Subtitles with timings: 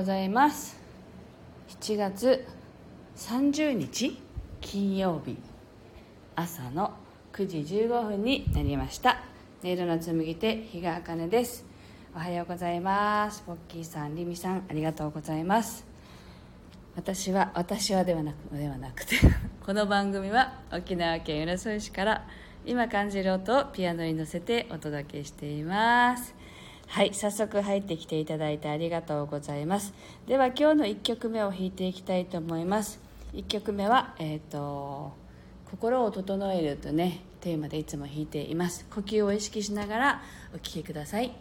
[0.00, 0.80] ございます。
[1.78, 2.46] 7月
[3.16, 4.18] 30日
[4.62, 5.36] 金曜日。
[6.34, 6.94] 朝の
[7.34, 9.20] 9時15分になりました。
[9.62, 11.66] 音色の紡ぎ手比嘉茜です。
[12.16, 13.42] おはようございます。
[13.42, 15.84] ポッキーさんリミさんありがとうございます。
[16.96, 19.16] 私は私はではなくではなくて
[19.66, 22.26] この番組は沖縄県浦添市から
[22.64, 26.34] 今感じる音をピアノに乗せてお届けしています。
[26.90, 29.94] はい早速入ってきていただいてありがとうございます。
[30.26, 32.98] では今日の1曲目を弾いていきたいと思います。
[33.32, 35.12] 1曲目はえっ、ー、と
[35.70, 38.86] 心を整えるとねテーマでいつも弾いています。
[38.92, 41.32] 呼吸を意識しながらお聴きください。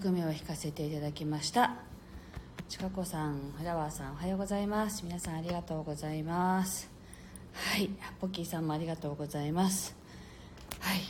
[0.00, 1.74] 曲目を弾かせていただきました。
[2.70, 5.04] ちかこさんフラワーさんおはようございます。
[5.04, 6.90] 皆さんありがとうございます。
[7.52, 7.90] はい。
[8.18, 9.94] ポッキーさんもありがとうございます。
[10.78, 11.00] はい。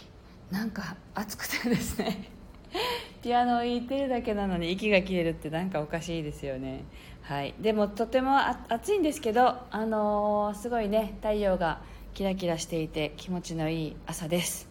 [0.51, 2.31] なんか暑くてですね。
[3.23, 6.83] ピアノを弾いてるだけなのに息が切れるってなんかおかしいですよね。
[7.23, 7.55] はい。
[7.61, 8.39] でもとても
[8.69, 11.81] 暑いんですけどあのー、すごいね太陽が
[12.13, 14.69] キラキラしていて気持ちのいい朝です。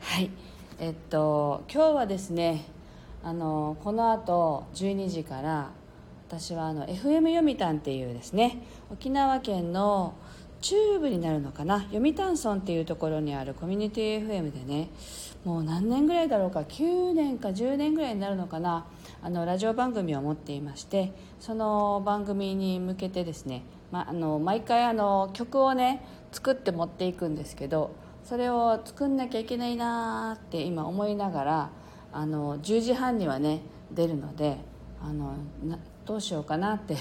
[0.00, 0.28] はい。
[0.80, 2.73] えっと今日はですね
[3.24, 5.70] あのこのあと12時から
[6.28, 10.14] 私はあの FM 読谷っていうですね沖縄県の
[10.60, 14.90] 中部になるのかな読谷村っていうところにあるコミュニティ FM でね
[15.44, 18.86] もう何年ぐらいだろうか9年か10年ぐらいになるのかな
[19.22, 27.94] あのラジオ番組を持っていましてその番組に向けてですね、ま、あの毎回あの曲をね作って持っていくんですけど
[28.24, 31.70] それを作んなきゃいけないなって今思いながら
[32.14, 34.56] あの10時半にはね出るので
[35.02, 35.34] あの
[36.06, 36.96] どうしようかなって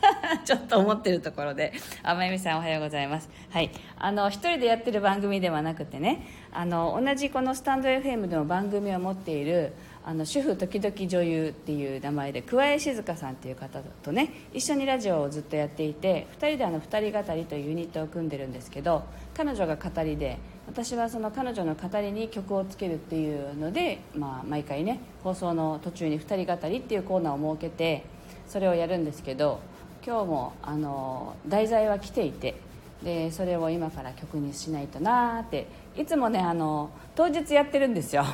[0.44, 1.72] ちょっと思ってるところで、
[2.02, 3.28] あまゆみさんおはようございます。
[3.50, 3.70] はい。
[3.98, 19.04] あの、一人でやってる番組ではなくてね、あの、同じこのスタンド FM でも番組を持っている、あの主婦時々女優っていう名前で桑江静香さんっていう方とね一緒にラジオをずっとやっていて2人であの2人語りというユニットを組んでるんですけど
[19.34, 20.38] 彼女が語りで
[20.70, 28.04] 私はその彼女の語りに曲をつけるっていうので、まあ、毎回ね放送の途中に2人語りっていうコーナーを設けて
[28.46, 29.58] それをやるんですけど
[30.06, 32.54] 今日もあの題材は来ていて
[33.02, 38.24] でそれを今から曲にしないとなーっていつもねあの当日やってるんですよ。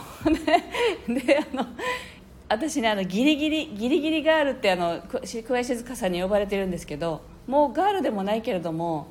[1.08, 1.66] であの
[2.50, 9.06] 私ねあのギリギリギリギリガールってあの桑井静香さんに呼ばれてるんですけどもうガールでもないけれども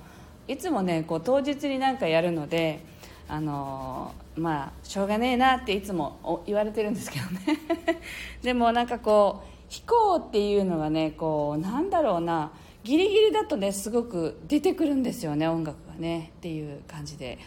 [0.47, 2.93] いつもねこう当日になんかやるので
[3.27, 7.59] あのまあしょうがねえなっていつも言われてるんですけどね。
[8.43, 12.51] でもなんかこう飛行っていうのがねこうなんだろうな。
[12.83, 16.31] ギリギリだとねすごく出てくるんですよね音楽がね。
[16.37, 17.39] っていう感じで。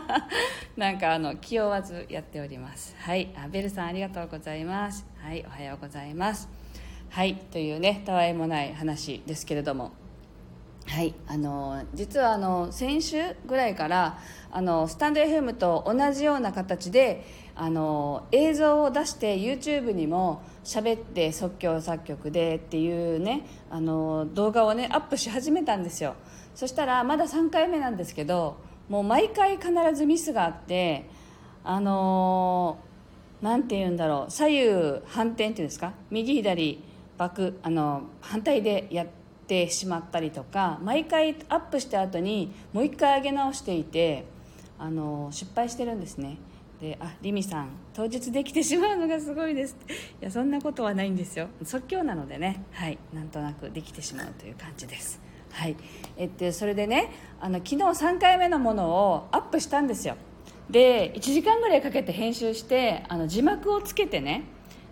[0.78, 2.96] なんかあの気負わずやっております。
[2.98, 3.28] はい。
[3.36, 5.06] あベルさんありがとうございます。
[5.18, 5.44] はい。
[5.46, 6.48] おはようございます。
[7.10, 7.34] はい。
[7.34, 9.92] というねたわいもない話ですけれども。
[10.92, 14.18] はいあの実はあの先週ぐらいから
[14.50, 17.24] あのスタンド FM と同じような形で
[17.54, 26.14] あの映像を出して YouTube にも喋って即興作曲でっていうねあの動画をねアップし始めたんですよ。
[26.54, 28.58] そしたらまだ3回目なんですけど
[28.90, 31.08] もう毎回必ずミスがあって
[31.64, 32.76] あの
[33.40, 35.94] なんて言うんだろう左右反転っていうんですか？
[36.10, 36.84] 右左
[37.16, 39.21] バクあの反対でやって
[39.52, 44.24] てしまったりとか毎回アップした後にもう一回上げ直していて
[44.78, 46.38] あの失敗してるんですね。
[46.80, 49.76] であリミさん当日できてしまうのがすごいです
[50.20, 51.48] いやそんなことはないんですよ。
[51.64, 52.64] 即興なのでね。
[52.72, 52.98] はい。
[53.12, 55.20] なんとなくできてしまうという感じです。
[55.52, 55.76] はい。
[56.16, 60.16] えっとそれでねあの昨日3回目のものをアップしたんですよ。
[60.70, 64.44] で1時間ぐらいかけて編集してあの字幕をつけてね。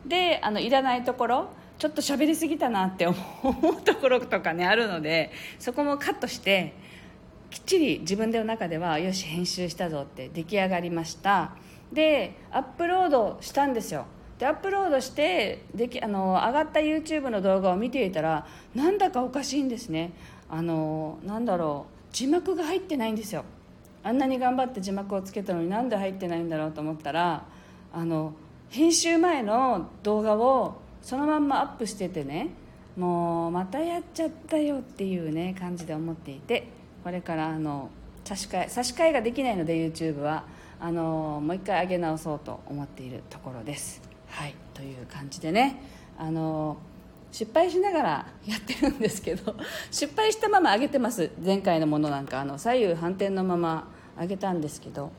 [0.07, 1.49] であのいらないところ
[1.81, 6.75] ちょっと喋りすぎたなって思うところとかねあるのでそこもカットして
[7.49, 11.53] きっちり自分の中ではよし編集したぞって出来上がりました。
[11.91, 14.05] でアップロードしたんですよ。
[14.39, 20.13] でアップロードしてできあの上がった YouTube の動画を見ていたらなんだかおかしいんですね。
[20.51, 22.15] あのなんだろう。
[22.15, 23.45] 字幕が入ってないんですよ。
[24.03, 27.47] あんなに頑張って字幕をつけたのになんで入ってないんだろうと思ったら
[27.91, 28.35] あの
[28.69, 32.51] 編集前の動画をそのまんまアップしててね
[32.97, 36.69] もうまたやっちゃったよっていうね感じで思っていて
[37.03, 37.91] これからあの
[38.25, 40.45] 差し替え差し替えができないので YouTube は
[40.79, 44.03] あのもう一回上げ直そうと思っているところです。
[44.29, 45.83] はいという感じでね
[46.19, 46.77] あの
[47.33, 49.55] 失敗しながらやってるんですけど
[49.91, 52.41] 失敗したまま上げてます前回のものなんか。
[52.41, 53.89] あの左右反転のまま
[54.19, 55.11] 上げたんですけど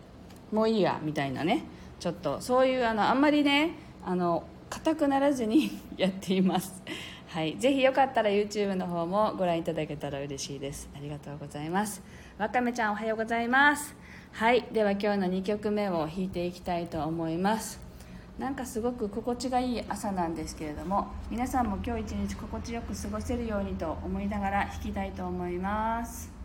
[0.51, 1.63] もういいやみたいなね。
[1.99, 6.81] ちょっとそういうあのあんまりねあの硬くならずに やっています。
[7.27, 10.89] はい、ぜひよかったら YouTube の方もご覧いただけたら嬉しいです。
[10.95, 12.01] ありがとうございます。
[12.37, 13.95] わかめちゃんおはようございます。
[14.31, 14.63] はい。
[14.71, 17.79] では今日の2曲目を弾いていきたいと思います。
[18.39, 26.40] なんかすごく心地がいい朝なんですけれども皆さんも今日一日心地よく過ごせるようにと思いながら弾きたいと思います。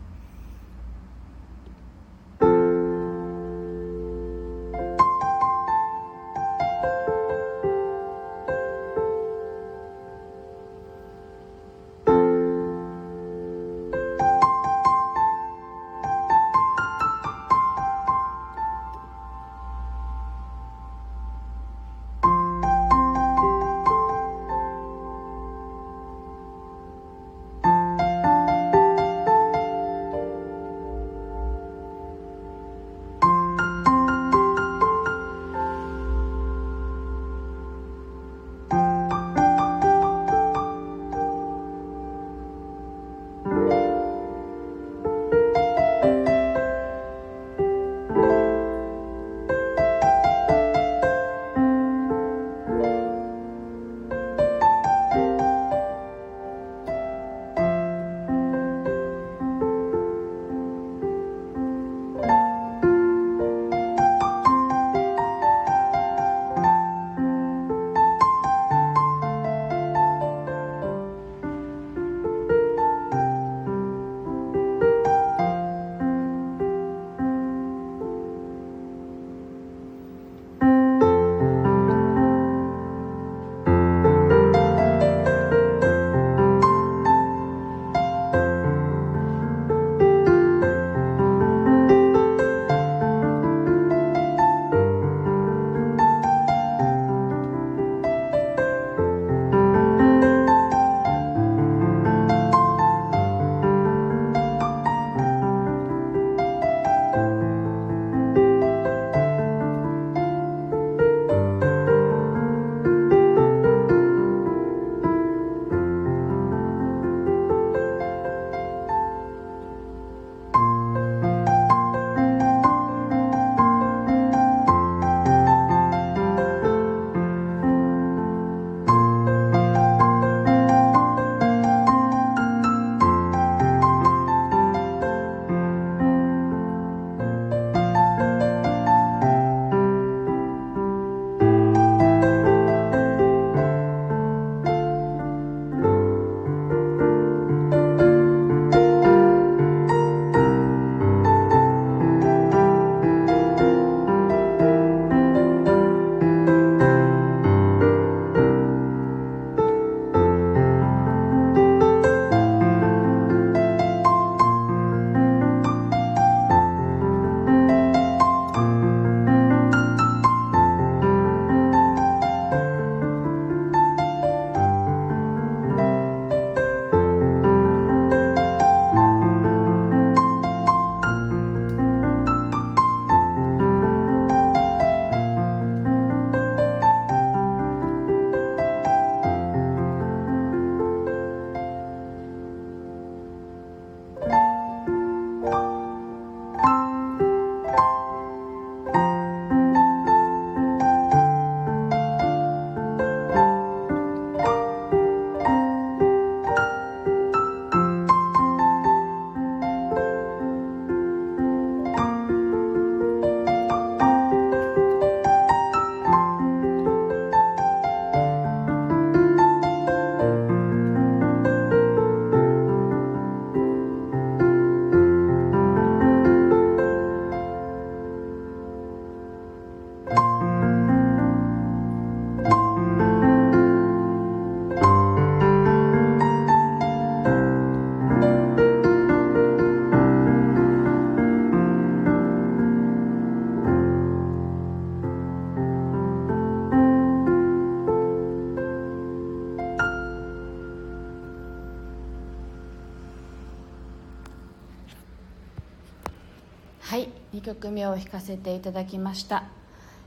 [257.47, 259.45] 曲目を弾かせていただきました。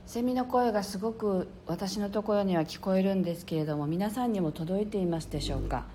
[0.05, 5.87] セミの声がすごく私のところには聞こえるんですけれども皆さんにも届いていますでしょうか？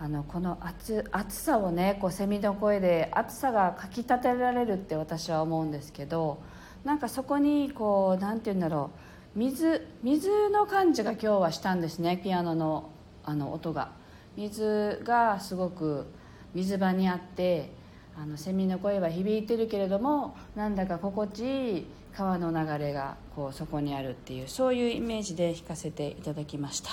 [0.00, 6.42] あのこの暑暑さをねこうセミの声で暑さがかきたてられるって私は思うんですけど
[6.82, 8.90] なんかそこにこう何て言うんだろ
[9.36, 9.38] う。
[9.38, 12.90] 水水の感じが今日はしたんですねピアノの
[13.24, 13.92] あの音が。
[14.36, 16.06] 水がすごく
[16.52, 17.78] 水場にあって
[18.22, 26.90] あのセミの声は響いてるけれどもなんだか心地いい川の流れがこうそこにあるっていうそういうイメージで弾かせていただきました。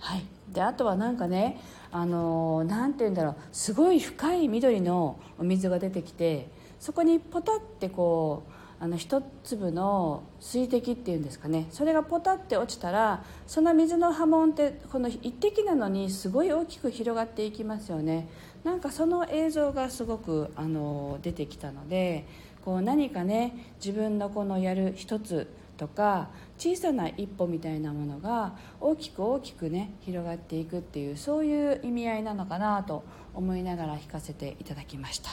[0.00, 1.58] はい、であとはなんかね
[1.90, 3.36] あのなんて言うんだろう。
[3.50, 6.48] すごい深い緑のお水が出てきて
[6.78, 11.66] そこにポタってこうあの一粒の水滴っていうんですかね。
[11.70, 18.28] それがポタって落ちたらその水の波紋ってこの一滴なのにすごい大きく広がっていきますよね。
[18.64, 22.26] なんかその映像がすごくあの出てきたので
[22.64, 35.30] こう何かね自分のこのやる一つとか小さな一歩みたいなものが大きく大きくね広がっていくっていうそういう意味合いなのかなと思いながら弾かせていただきました。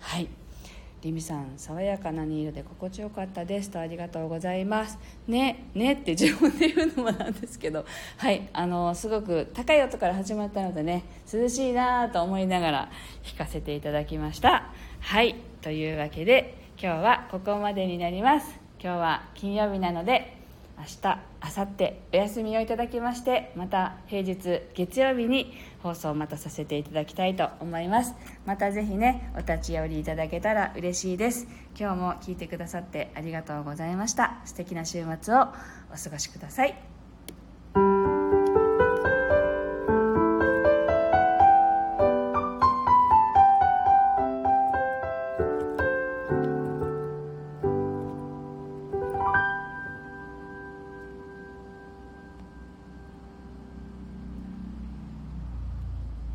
[0.00, 0.28] はい。
[1.02, 4.98] リミさん爽やかな音色で心地よかったですとありがとうございます。
[5.28, 7.84] ねねって自分で言うのもなんですけど
[8.16, 12.90] はいあのすごく高い音から始まったのでね涼しいなと思いながら
[13.24, 14.70] 弾かせていただきました。
[15.00, 18.58] はいというわけで今日はここまでになります。
[18.82, 20.35] 今日は金曜日なので
[20.78, 25.52] 明日明後日お休みをいただきましてまた平日月曜日に
[25.82, 28.14] 放送をまたさせていただきたいと思います。
[28.44, 31.46] またぜひねお立ち寄りいただけたら嬉しいです。
[31.78, 34.40] 今日も聞いてくださってありがとうございました。
[34.44, 36.95] 素敵な週末をお過ごしください。